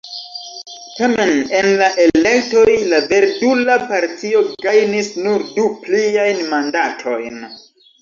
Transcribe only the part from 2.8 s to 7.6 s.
la Verdula Partio gajnis nur du pliajn mandatojn.